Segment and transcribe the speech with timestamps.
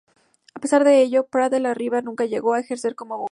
[0.55, 3.19] A pesar de ello, Prat de la Riba nunca llegó a ejercer como abogado.